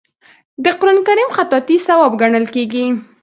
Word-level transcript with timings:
د 0.63 0.65
قران 0.79 0.97
کریم 1.07 1.29
خطاطي 1.37 1.75
ثواب 1.87 2.13
ګڼل 2.21 2.45
کیږي. 2.55 2.85